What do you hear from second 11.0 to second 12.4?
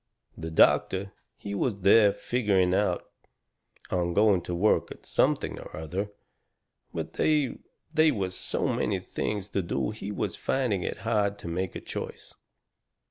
hard to make a choice.